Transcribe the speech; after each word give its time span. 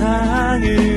세상을 0.00 0.89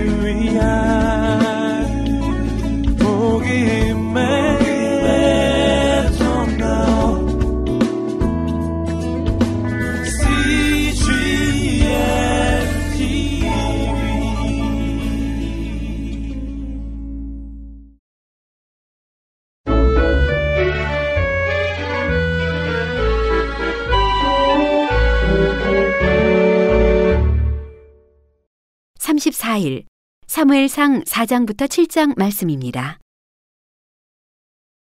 (34일) 29.43 29.85
사무엘상 30.25 31.03
4장부터 31.03 31.67
7장 31.67 32.17
말씀입니다. 32.17 32.99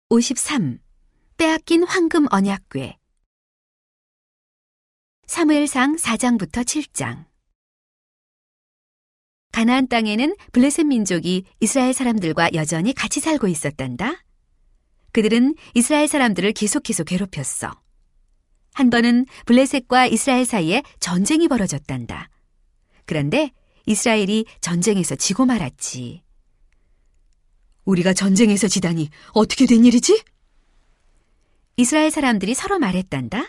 53. 0.10 0.80
빼앗긴 1.38 1.84
황금 1.84 2.26
언약궤 2.32 2.98
사무엘상 5.28 5.98
4장부터 5.98 6.66
7장 6.66 7.26
가나안 9.52 9.88
땅에는 9.88 10.36
블레셋 10.52 10.88
민족이 10.88 11.46
이스라엘 11.60 11.94
사람들과 11.94 12.54
여전히 12.56 12.94
같이 12.94 13.20
살고 13.20 13.48
있었단다. 13.48 14.24
그들은 15.12 15.54
이스라엘 15.76 16.08
사람들을 16.08 16.52
계속해서 16.54 17.04
괴롭혔어. 17.04 17.80
한 18.74 18.90
번은 18.90 19.28
블레셋과 19.46 20.08
이스라엘 20.08 20.46
사이에 20.46 20.82
전쟁이 21.00 21.48
벌어졌단다. 21.48 22.30
그런데 23.06 23.52
이스라엘이 23.86 24.46
전쟁에서 24.62 25.16
지고 25.16 25.46
말았지. 25.46 26.24
우리가 27.86 28.14
전쟁에서 28.14 28.68
지다니 28.68 29.10
어떻게 29.34 29.66
된 29.66 29.86
일이지? 29.86 30.24
이스라엘 31.78 32.12
사람들이 32.12 32.54
서로 32.54 32.78
말했단다. 32.78 33.42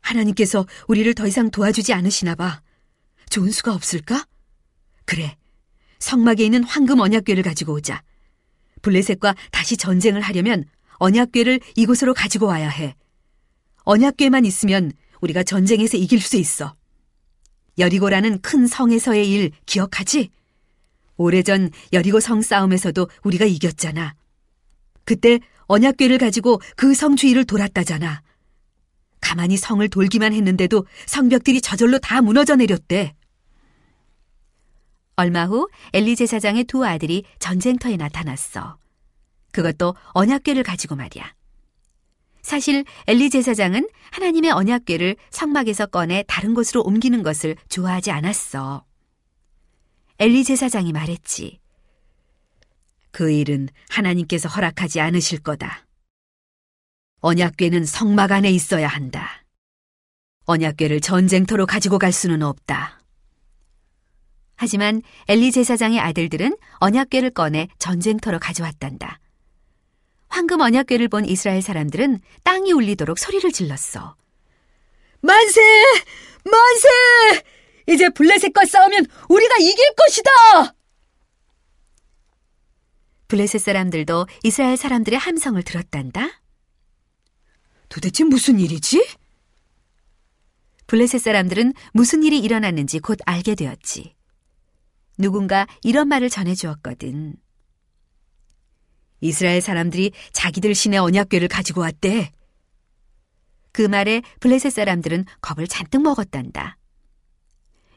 하나님께서 0.00 0.66
우리를 0.88 1.14
더 1.14 1.26
이상 1.26 1.50
도와주지 1.50 1.92
않으시나 1.92 2.34
봐. 2.34 2.62
좋은 3.30 3.50
수가 3.50 3.74
없을까? 3.74 4.26
그래. 5.04 5.36
성막에 5.98 6.44
있는 6.44 6.64
황금 6.64 7.00
언약궤를 7.00 7.42
가지고 7.42 7.74
오자. 7.74 8.02
블레셋과 8.82 9.34
다시 9.50 9.76
전쟁을 9.76 10.20
하려면 10.20 10.64
언약궤를 10.98 11.60
이곳으로 11.76 12.14
가지고 12.14 12.46
와야 12.46 12.68
해. 12.68 12.96
언약궤만 13.84 14.44
있으면 14.44 14.92
우리가 15.20 15.42
전쟁에서 15.42 15.96
이길 15.96 16.20
수 16.20 16.36
있어. 16.36 16.74
여리고라는 17.78 18.40
큰 18.42 18.66
성에서의 18.66 19.30
일 19.30 19.50
기억하지? 19.66 20.30
오래전 21.16 21.70
여리고 21.92 22.20
성 22.20 22.42
싸움에서도 22.42 23.08
우리가 23.22 23.44
이겼잖아. 23.44 24.14
그때 25.04 25.40
언약궤를 25.66 26.18
가지고 26.18 26.60
그 26.76 26.94
성 26.94 27.16
주위를 27.16 27.44
돌았다잖아. 27.44 28.22
가만히 29.20 29.56
성을 29.56 29.86
돌기만 29.88 30.32
했는데도 30.32 30.86
성벽들이 31.06 31.60
저절로 31.60 31.98
다 31.98 32.20
무너져 32.20 32.56
내렸대. 32.56 33.14
얼마 35.16 35.44
후 35.46 35.68
엘리 35.92 36.16
제사장의 36.16 36.64
두 36.64 36.84
아들이 36.84 37.24
전쟁터에 37.38 37.96
나타났어. 37.96 38.78
그것도 39.52 39.94
언약궤를 40.12 40.62
가지고 40.62 40.96
말이야. 40.96 41.32
사실 42.42 42.84
엘리 43.06 43.30
제사장은 43.30 43.88
하나님의 44.10 44.50
언약궤를 44.50 45.16
성막에서 45.30 45.86
꺼내 45.86 46.24
다른 46.26 46.54
곳으로 46.54 46.82
옮기는 46.82 47.22
것을 47.22 47.56
좋아하지 47.68 48.10
않았어. 48.10 48.84
엘리 50.18 50.44
제사장이 50.44 50.92
말했지. 50.92 51.60
그 53.12 53.30
일은 53.30 53.68
하나님께서 53.88 54.48
허락하지 54.48 55.00
않으실 55.00 55.38
거다. 55.40 55.86
언약궤는 57.20 57.86
성막 57.86 58.32
안에 58.32 58.50
있어야 58.50 58.88
한다. 58.88 59.44
언약궤를 60.46 61.00
전쟁터로 61.00 61.66
가지고 61.66 61.98
갈 61.98 62.10
수는 62.12 62.42
없다. 62.42 63.00
하지만 64.56 65.02
엘리 65.28 65.52
제사장의 65.52 66.00
아들들은 66.00 66.56
언약궤를 66.78 67.30
꺼내 67.30 67.68
전쟁터로 67.78 68.40
가져왔단다. 68.40 69.20
황금 70.32 70.62
언약궤를 70.62 71.08
본 71.08 71.26
이스라엘 71.26 71.60
사람들은 71.60 72.18
땅이 72.42 72.72
울리도록 72.72 73.18
소리를 73.18 73.52
질렀어. 73.52 74.16
만세! 75.20 75.60
만세! 76.42 77.44
이제 77.86 78.08
블레셋과 78.08 78.64
싸우면 78.64 79.06
우리가 79.28 79.56
이길 79.58 79.94
것이다! 79.94 80.74
블레셋 83.28 83.60
사람들도 83.60 84.26
이스라엘 84.42 84.78
사람들의 84.78 85.18
함성을 85.18 85.62
들었단다. 85.62 86.40
도대체 87.90 88.24
무슨 88.24 88.58
일이지? 88.58 89.06
블레셋 90.86 91.20
사람들은 91.20 91.74
무슨 91.92 92.22
일이 92.22 92.38
일어났는지 92.38 93.00
곧 93.00 93.18
알게 93.26 93.54
되었지. 93.54 94.14
누군가 95.18 95.66
이런 95.82 96.08
말을 96.08 96.30
전해주었거든. 96.30 97.36
이스라엘 99.22 99.60
사람들이 99.60 100.12
자기들 100.32 100.74
신의 100.74 100.98
언약궤를 100.98 101.48
가지고 101.48 101.80
왔대. 101.80 102.32
그 103.70 103.82
말에 103.82 104.20
블레셋 104.40 104.70
사람들은 104.70 105.24
겁을 105.40 105.66
잔뜩 105.66 106.02
먹었단다. 106.02 106.76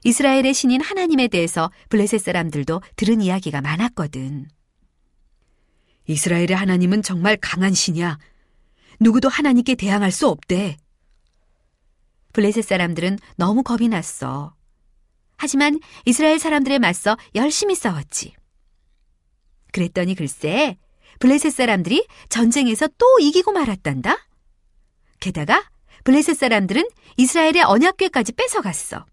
이스라엘의 0.05 0.53
신인 0.53 0.81
하나님에 0.81 1.27
대해서 1.27 1.71
블레셋 1.89 2.21
사람들도 2.21 2.81
들은 2.95 3.21
이야기가 3.21 3.59
많았거든. 3.59 4.47
이스라엘의 6.07 6.51
하나님은 6.51 7.01
정말 7.01 7.37
강한 7.41 7.73
신이야. 7.73 8.19
누구도 8.99 9.27
하나님께 9.27 9.73
대항할 9.73 10.11
수 10.11 10.29
없대. 10.29 10.77
블레셋 12.33 12.63
사람들은 12.63 13.17
너무 13.35 13.63
겁이 13.63 13.87
났어. 13.87 14.53
하지만 15.37 15.79
이스라엘 16.05 16.37
사람들에 16.37 16.77
맞서 16.77 17.17
열심히 17.33 17.73
싸웠지. 17.73 18.35
그랬더니 19.71 20.13
글쎄, 20.13 20.77
블레셋 21.25 21.51
사람들이 21.53 22.05
전쟁에서 22.29 22.87
또 22.99 23.17
이기고 23.19 23.51
말았단다. 23.51 24.15
게다가 25.19 25.67
블레셋 26.03 26.37
사람들은 26.37 26.87
이스라엘의 27.17 27.63
언약궤까지 27.63 28.33
뺏어갔어. 28.33 29.07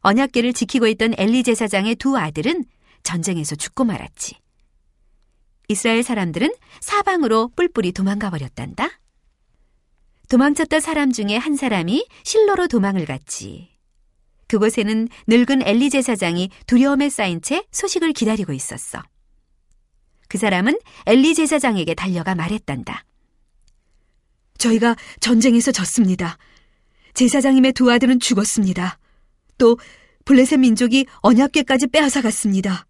언약궤를 0.00 0.52
지키고 0.52 0.88
있던 0.88 1.14
엘리 1.16 1.44
제사장의 1.44 1.94
두 1.94 2.18
아들은 2.18 2.64
전쟁에서 3.04 3.54
죽고 3.54 3.84
말았지. 3.84 4.36
이스라엘 5.68 6.02
사람들은 6.02 6.52
사방으로 6.80 7.52
뿔뿔이 7.54 7.92
도망가 7.92 8.30
버렸단다. 8.30 8.98
도망쳤던 10.28 10.80
사람 10.80 11.12
중에 11.12 11.36
한 11.36 11.54
사람이 11.54 12.04
실로로 12.24 12.66
도망을 12.66 13.04
갔지. 13.04 13.70
그곳에는 14.48 15.06
늙은 15.28 15.62
엘리 15.64 15.90
제사장이 15.90 16.50
두려움에 16.66 17.10
쌓인 17.10 17.40
채 17.40 17.64
소식을 17.70 18.12
기다리고 18.12 18.52
있었어. 18.52 19.04
그 20.28 20.38
사람은 20.38 20.78
엘리 21.06 21.34
제사장에게 21.34 21.94
달려가 21.94 22.34
말했단다. 22.34 23.04
저희가 24.58 24.96
전쟁에서 25.20 25.72
졌습니다. 25.72 26.38
제사장님의 27.14 27.72
두 27.72 27.90
아들은 27.90 28.20
죽었습니다. 28.20 28.98
또 29.58 29.78
블레셋 30.24 30.58
민족이 30.60 31.06
언약궤까지 31.20 31.88
빼앗아 31.88 32.22
갔습니다. 32.22 32.86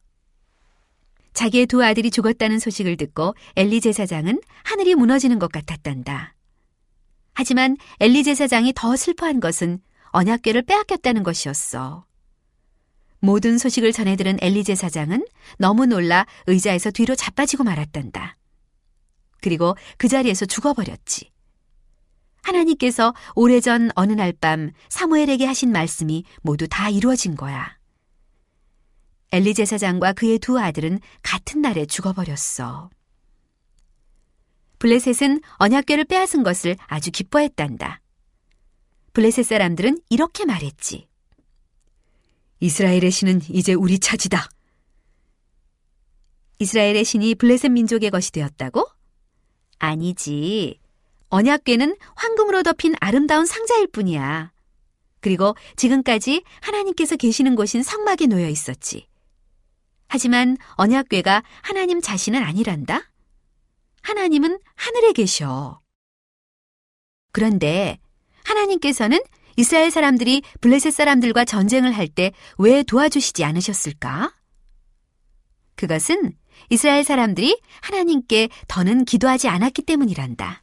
자기의 1.33 1.67
두 1.67 1.85
아들이 1.85 2.11
죽었다는 2.11 2.59
소식을 2.61 2.97
듣고 2.97 3.35
엘리 3.57 3.81
제사장은 3.81 4.41
하늘이 4.63 4.95
무너지는 4.95 5.39
것 5.39 5.51
같았단다. 5.51 6.35
하지만 7.35 7.77
엘리 7.99 8.23
제사장이 8.23 8.73
더 8.75 8.95
슬퍼한 8.95 9.41
것은 9.41 9.81
언약궤를 10.11 10.63
빼앗겼다는 10.63 11.25
것이었어. 11.25 12.07
모든 13.25 13.57
소식을 13.57 13.93
전해들은 13.93 14.39
엘리 14.43 14.65
제 14.65 14.75
사장은 14.75 15.25
너무 15.59 15.87
놀라 15.87 16.27
의자에서 16.47 16.91
뒤로 16.91 17.15
자빠지고 17.15 17.65
말았단다. 17.65 18.37
그리고 19.41 19.77
그 19.97 20.09
자리에서 20.09 20.45
죽어버렸지. 20.45 21.31
하나님께서 22.43 23.15
오래전 23.35 23.91
어느 23.95 24.13
날 24.13 24.35
밤 24.35 24.73
사무엘에게 24.91 25.47
하신 25.47 25.73
말씀이 25.73 26.25
모두 26.43 26.69
다 26.69 26.91
이루어진 26.91 27.35
거야. 27.35 27.79
엘리 29.33 29.55
제 29.55 29.65
사장과 29.65 30.13
그의 30.13 30.39
두 30.39 30.59
아들은 30.61 31.01
같은 31.23 31.63
날에 31.63 31.87
죽어버렸어. 31.87 32.91
블레셋은 34.81 35.41
언약궤를 35.57 36.05
빼앗은 36.05 36.43
것을 36.43 36.77
아주 36.87 37.11
기뻐했단다. 37.11 38.03
블레셋 39.15 39.47
사람들은 39.47 39.99
이렇게 40.11 40.45
말했지. 40.45 41.09
이스라엘의 42.61 43.11
신은 43.11 43.41
이제 43.51 43.75
우리 43.75 43.99
차지다. 43.99 44.49
이스라엘의 46.59 47.05
신이 47.05 47.35
블레셋 47.35 47.73
민족의 47.73 48.11
것이 48.11 48.33
되었다고? 48.33 48.87
아니지. 49.79 50.81
언약궤는 51.29 51.97
황금으로 52.15 52.63
덮인 52.63 52.95
아름다운 53.01 53.45
상자일 53.45 53.89
뿐이야. 53.89 54.53
그리고 55.21 55.57
지금까지 55.77 56.45
하나님께서 56.61 57.17
계시는 57.17 57.57
곳인 57.57 57.83
성막에 57.83 58.27
놓여 58.27 58.49
있었지. 58.49 59.09
하지만 60.07 60.57
언약궤가 60.75 61.43
하나님 61.63 62.01
자신은 62.01 62.43
아니란다? 62.43 63.11
하나님은 64.03 64.61
하늘에 64.77 65.13
계셔. 65.13 65.81
그런데 67.33 67.99
하나님께서는 68.45 69.19
이스라엘 69.57 69.91
사람들이 69.91 70.43
블레셋 70.61 70.93
사람들과 70.93 71.45
전쟁을 71.45 71.93
할 71.93 72.09
때 72.09 72.33
왜 72.59 72.83
도와주시지 72.83 73.45
않으셨을까? 73.45 74.35
그것은 75.77 76.33
이스라엘 76.71 77.05
사람들이 77.05 77.61
하나님께 77.83 78.49
더는 78.69 79.05
기도하지 79.05 79.49
않았기 79.49 79.83
때문이란다. 79.83 80.63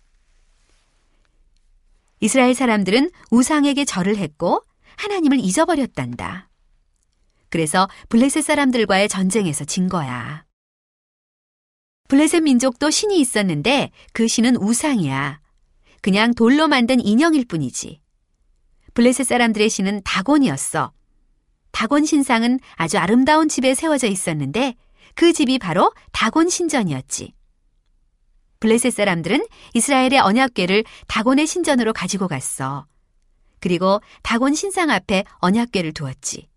이스라엘 2.21 2.53
사람들은 2.53 3.11
우상에게 3.31 3.85
절을 3.85 4.17
했고 4.17 4.63
하나님을 4.97 5.39
잊어버렸단다. 5.39 6.49
그래서 7.49 7.89
블레셋 8.09 8.43
사람들과의 8.43 9.09
전쟁에서 9.09 9.65
진 9.65 9.89
거야. 9.89 10.45
블레셋 12.07 12.43
민족도 12.43 12.89
신이 12.89 13.19
있었는데 13.19 13.91
그 14.13 14.27
신은 14.27 14.57
우상이야. 14.57 15.41
그냥 16.01 16.33
돌로 16.33 16.67
만든 16.67 16.99
인형일 16.99 17.45
뿐이지. 17.45 18.00
블레셋 18.93 19.25
사람들의 19.25 19.69
신은 19.69 20.01
다곤이었어. 20.03 20.91
다곤 21.71 22.05
신상은 22.05 22.59
아주 22.75 22.97
아름다운 22.97 23.47
집에 23.47 23.73
세워져 23.73 24.07
있었는데 24.07 24.75
그 25.15 25.33
집이 25.33 25.59
바로 25.59 25.93
다곤 26.11 26.49
신전이었지. 26.49 27.33
블레셋 28.59 28.93
사람들은 28.93 29.45
이스라엘의 29.73 30.19
언약궤를 30.19 30.83
다곤의 31.07 31.47
신전으로 31.47 31.93
가지고 31.93 32.27
갔어. 32.27 32.85
그리고 33.59 34.01
다곤 34.23 34.53
신상 34.53 34.89
앞에 34.89 35.23
언약궤를 35.39 35.93
두었지. 35.93 36.47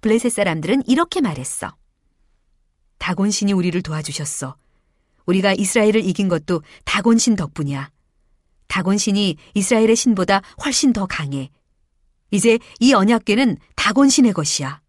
블레셋 0.00 0.30
사람들은 0.30 0.82
이렇게 0.86 1.20
말했어. 1.20 1.74
다곤 2.98 3.30
신이 3.30 3.52
우리를 3.52 3.80
도와주셨어. 3.82 4.56
우리가 5.26 5.54
이스라엘을 5.54 6.04
이긴 6.04 6.28
것도 6.28 6.62
다곤 6.84 7.18
신 7.18 7.36
덕분이야. 7.36 7.90
다곤 8.68 8.98
신이 8.98 9.36
이스라엘의 9.54 9.96
신보다 9.96 10.42
훨씬 10.64 10.92
더 10.92 11.06
강해. 11.06 11.50
이제 12.30 12.58
이 12.78 12.92
언약궤는 12.92 13.56
다곤 13.74 14.08
신의 14.08 14.32
것이야. 14.32 14.80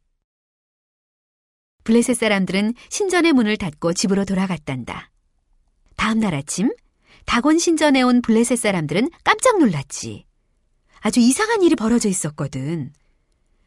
블레셋 1.85 2.17
사람들은 2.17 2.75
신전의 2.89 3.33
문을 3.33 3.57
닫고 3.57 3.93
집으로 3.93 4.25
돌아갔단다. 4.25 5.09
다음 5.95 6.19
날 6.19 6.35
아침 6.35 6.71
다곤 7.25 7.57
신전에 7.57 8.01
온 8.01 8.21
블레셋 8.21 8.59
사람들은 8.59 9.09
깜짝 9.23 9.57
놀랐지. 9.59 10.25
아주 10.99 11.19
이상한 11.19 11.63
일이 11.63 11.75
벌어져 11.75 12.09
있었거든. 12.09 12.93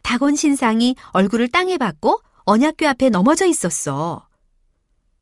다곤 0.03 0.37
신상이 0.37 0.94
얼굴을 1.12 1.49
땅에 1.49 1.79
박고 1.79 2.20
언약궤 2.44 2.87
앞에 2.87 3.09
넘어져 3.09 3.47
있었어. 3.47 4.29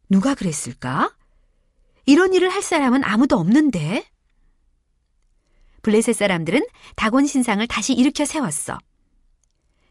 누가 0.09 0.35
그랬을까? 0.35 1.15
이런 2.07 2.35
일을 2.35 2.51
할 2.51 2.63
사람은 2.63 3.05
아무도 3.05 3.37
없는데. 3.37 4.05
블레셋 5.83 6.15
사람들은 6.15 6.67
다곤 6.97 7.27
신상을 7.27 7.67
다시 7.67 7.93
일으켜 7.95 8.25
세웠어. 8.25 8.79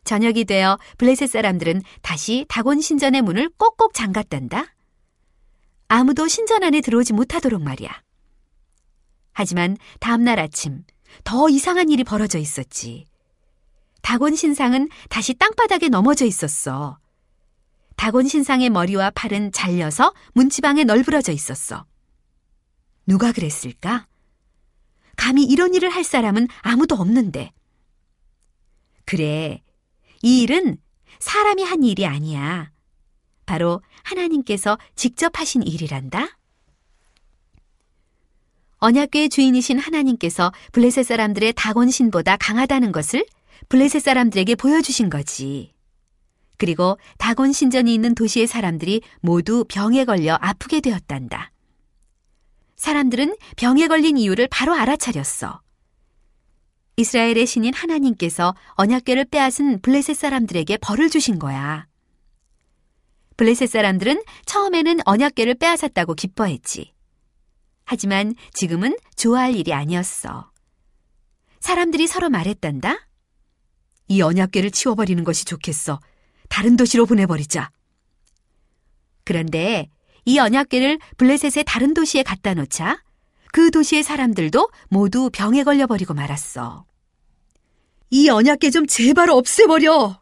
저녁이 0.03 0.45
되어 0.45 0.77
블레셋 0.97 1.29
사람들은 1.29 1.81
다시 2.01 2.45
다곤 2.49 2.81
신전의 2.81 3.21
문을 3.21 3.49
꼭꼭 3.57 3.93
잠갔단다. 3.93 4.65
아무도 5.87 6.27
신전 6.27 6.63
안에 6.63 6.81
들어오지 6.81 7.13
못하도록 7.13 7.61
말이야. 7.61 7.89
하지만 9.33 9.77
다음날 9.99 10.39
아침 10.39 10.83
더 11.23 11.49
이상한 11.49 11.89
일이 11.89 12.03
벌어져 12.03 12.37
있었지. 12.37 13.05
다곤 14.01 14.35
신상은 14.35 14.89
다시 15.09 15.33
땅바닥에 15.33 15.89
넘어져 15.89 16.25
있었어. 16.25 16.99
다곤 17.95 18.27
신상의 18.27 18.69
머리와 18.69 19.11
팔은 19.11 19.51
잘려서 19.51 20.13
문지방에 20.33 20.83
널브러져 20.83 21.31
있었어. 21.31 21.85
누가 23.05 23.31
그랬을까? 23.31 24.07
감히 25.19 25.43
이런 25.43 25.73
일을 25.73 25.89
할 25.89 26.05
사람은 26.05 26.47
아무도 26.61 26.95
없는데. 26.95 27.51
그래, 29.03 29.61
이 30.21 30.41
일은 30.41 30.77
사람이 31.19 31.61
한 31.61 31.83
일이 31.83 32.05
아니야. 32.05 32.71
바로 33.45 33.81
하나님께서 34.03 34.77
직접 34.95 35.37
하신 35.37 35.63
일이란다. 35.63 36.37
언약궤의 38.77 39.27
주인이신 39.27 39.77
하나님께서 39.77 40.53
블레셋 40.71 41.05
사람들의 41.05 41.51
다곤신보다 41.53 42.37
강하다는 42.37 42.93
것을 42.93 43.25
블레셋 43.67 44.01
사람들에게 44.01 44.55
보여주신 44.55 45.09
거지. 45.09 45.73
그리고 46.55 46.97
다곤 47.17 47.51
신전이 47.51 47.93
있는 47.93 48.15
도시의 48.15 48.47
사람들이 48.47 49.01
모두 49.19 49.65
병에 49.67 50.05
걸려 50.05 50.37
아프게 50.39 50.79
되었단다. 50.79 51.51
사람들은 52.79 53.35
병에 53.57 53.87
걸린 53.87 54.17
이유를 54.17 54.47
바로 54.49 54.73
알아차렸어. 54.73 55.61
이스라엘의 56.95 57.45
신인 57.45 57.73
하나님께서 57.73 58.55
언약궤를 58.75 59.25
빼앗은 59.25 59.81
블레셋 59.81 60.15
사람들에게 60.15 60.77
벌을 60.77 61.09
주신 61.09 61.39
거야. 61.39 61.87
블레셋 63.35 63.69
사람들은 63.69 64.23
처음에는 64.45 64.99
언약궤를 65.05 65.55
빼앗았다고 65.55 66.13
기뻐했지. 66.13 66.93
하지만 67.83 68.33
지금은 68.53 68.95
좋아할 69.17 69.55
일이 69.55 69.73
아니었어. 69.73 70.49
사람들이 71.59 72.07
서로 72.07 72.29
말했단다. 72.29 73.09
이 74.07 74.21
언약궤를 74.21 74.71
치워버리는 74.71 75.21
것이 75.25 75.43
좋겠어. 75.43 75.99
다른 76.47 76.77
도시로 76.77 77.05
보내버리자. 77.05 77.71
그런데 79.25 79.89
이 80.25 80.39
언약궤를 80.39 80.99
블레셋의 81.17 81.63
다른 81.65 81.93
도시에 81.93 82.23
갖다 82.23 82.53
놓자 82.53 83.01
그 83.51 83.71
도시의 83.71 84.03
사람들도 84.03 84.69
모두 84.89 85.29
병에 85.31 85.63
걸려버리고 85.63 86.13
말았어. 86.13 86.85
이 88.11 88.29
언약궤 88.29 88.71
좀 88.71 88.87
제발 88.87 89.29
없애버려! 89.29 90.21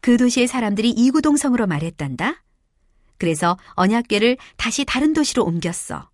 그 0.00 0.16
도시의 0.16 0.46
사람들이 0.46 0.90
이구동성으로 0.90 1.66
말했단다. 1.66 2.42
그래서 3.18 3.58
언약궤를 3.74 4.38
다시 4.56 4.84
다른 4.86 5.12
도시로 5.12 5.44
옮겼어. 5.44 6.10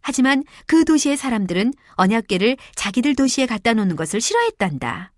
하지만 0.00 0.42
그 0.66 0.84
도시의 0.84 1.16
사람들은 1.16 1.74
언약궤를 1.92 2.56
자기들 2.74 3.14
도시에 3.14 3.46
갖다 3.46 3.72
놓는 3.72 3.94
것을 3.94 4.20
싫어했단다. 4.20 5.12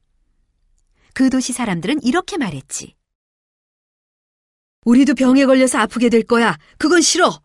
그 1.14 1.30
도시 1.30 1.52
사람들은 1.52 2.02
이렇게 2.02 2.36
말했지. 2.36 2.94
우리도 4.84 5.14
병에 5.14 5.44
걸려서 5.44 5.78
아프게 5.78 6.08
될 6.08 6.22
거야. 6.22 6.56
그건 6.78 7.02
싫어. 7.02 7.40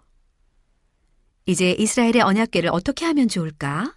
이제 1.45 1.71
이스라엘의 1.77 2.21
언약궤를 2.21 2.69
어떻게 2.71 3.05
하면 3.05 3.27
좋을까? 3.27 3.95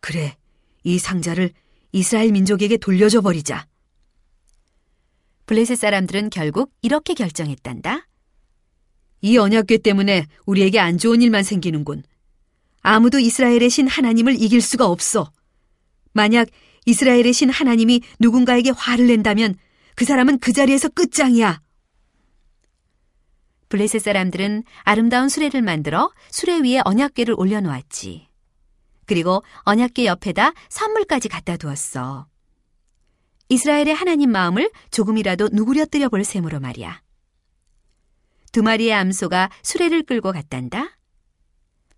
그래, 0.00 0.36
이 0.82 0.98
상자를 0.98 1.52
이스라엘 1.92 2.32
민족에게 2.32 2.76
돌려줘 2.76 3.20
버리자. 3.20 3.66
블레셋 5.46 5.78
사람들은 5.78 6.30
결국 6.30 6.72
이렇게 6.80 7.12
결정했단다. 7.14 8.06
이 9.22 9.36
언약궤 9.36 9.78
때문에 9.78 10.26
우리에게 10.46 10.78
안 10.78 10.96
좋은 10.96 11.20
일만 11.20 11.42
생기는군. 11.42 12.04
아무도 12.80 13.18
이스라엘의 13.18 13.68
신 13.68 13.86
하나님을 13.86 14.40
이길 14.40 14.62
수가 14.62 14.86
없어. 14.86 15.30
만약 16.12 16.48
이스라엘의 16.86 17.34
신 17.34 17.50
하나님이 17.50 18.00
누군가에게 18.18 18.70
화를 18.70 19.06
낸다면 19.08 19.56
그 19.94 20.06
사람은 20.06 20.38
그 20.38 20.52
자리에서 20.52 20.88
끝장이야. 20.88 21.60
블레셋 23.70 24.02
사람들은 24.02 24.64
아름다운 24.82 25.28
수레를 25.28 25.62
만들어 25.62 26.12
수레 26.30 26.60
위에 26.60 26.80
언약궤를 26.84 27.34
올려놓았지. 27.38 28.28
그리고 29.06 29.42
언약궤 29.60 30.06
옆에다 30.06 30.52
선물까지 30.68 31.28
갖다 31.28 31.56
두었어. 31.56 32.26
이스라엘의 33.48 33.94
하나님 33.94 34.30
마음을 34.30 34.70
조금이라도 34.90 35.48
누구려뜨려 35.52 36.08
볼 36.08 36.24
셈으로 36.24 36.60
말이야. 36.60 37.00
두 38.52 38.62
마리의 38.62 38.92
암소가 38.92 39.50
수레를 39.62 40.02
끌고 40.02 40.32
갔단다. 40.32 40.98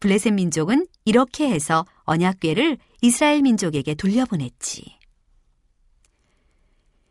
블레셋 0.01 0.35
민족은 0.35 0.87
이렇게 1.07 1.49
해서 1.49 1.87
언약궤를 2.05 2.77
이스라엘 3.01 3.41
민족에게 3.41 3.95
돌려보냈지. 3.95 4.99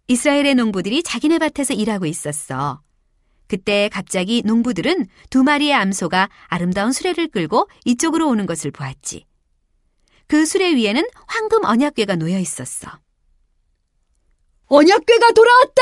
이스라엘의 0.08 0.54
농부들이 0.56 1.02
자기네 1.02 1.40
밭에서 1.40 1.74
일하고 1.74 2.06
있었어. 2.06 2.84
그때 3.52 3.90
갑자기 3.92 4.42
농부들은 4.46 5.08
두 5.30 5.44
마리의 5.44 5.74
암소가 5.74 6.30
아름다운 6.48 6.94
수레를 6.94 7.28
끌고 7.28 7.68
이쪽으로 7.84 8.30
오는 8.30 8.46
것을 8.46 8.72
보았지. 8.72 9.26
그 10.28 10.46
수레 10.46 10.74
위에는 10.74 11.06
황금 11.28 11.66
언약궤가 11.66 12.16
놓여 12.16 12.40
있었어. 12.40 12.98
언약궤가 14.68 15.32
돌아왔다! 15.34 15.82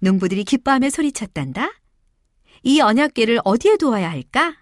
농부들이 0.00 0.42
기뻐하며 0.42 0.90
소리쳤단다. 0.90 1.70
이 2.64 2.80
언약궤를 2.80 3.38
어디에 3.44 3.76
두어야 3.76 4.10
할까? 4.10 4.56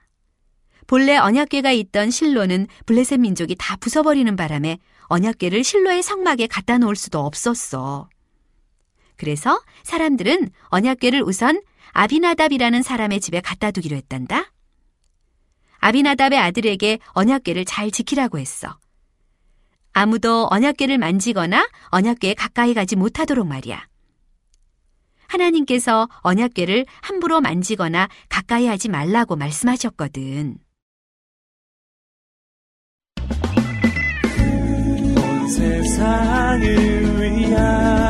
본래 0.86 1.16
언약궤가 1.16 1.72
있던 1.72 2.10
실로는 2.10 2.66
블레셋 2.84 3.18
민족이 3.18 3.56
다 3.58 3.76
부숴버리는 3.76 4.36
바람에 4.36 4.78
언약궤를 5.04 5.64
실로의 5.64 6.02
성막에 6.02 6.48
갖다 6.48 6.76
놓을 6.76 6.96
수도 6.96 7.20
없었어. 7.20 8.10
그래서 9.16 9.60
사람들은 9.82 10.50
언약궤를 10.68 11.22
우선 11.22 11.60
아비나답이라는 11.92 12.82
사람의 12.82 13.20
집에 13.20 13.40
갖다 13.40 13.70
두기로 13.70 13.96
했단다. 13.96 14.52
아비나답의 15.78 16.38
아들에게 16.38 16.98
언약궤를 17.08 17.64
잘 17.64 17.90
지키라고 17.90 18.38
했어. 18.38 18.78
아무도 19.92 20.48
언약궤를 20.50 20.98
만지거나 20.98 21.68
언약궤에 21.90 22.34
가까이 22.34 22.74
가지 22.74 22.96
못하도록 22.96 23.46
말이야. 23.46 23.86
하나님께서 25.28 26.08
언약궤를 26.20 26.86
함부로 27.00 27.40
만지거나 27.40 28.08
가까이 28.28 28.66
하지 28.66 28.88
말라고 28.88 29.36
말씀하셨거든. 29.36 30.58
온 35.16 35.48
세상을 35.48 37.20
위한 37.20 38.03